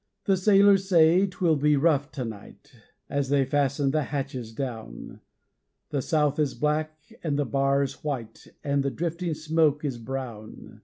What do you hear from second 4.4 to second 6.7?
down, The south is